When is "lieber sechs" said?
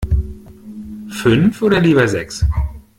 1.79-2.43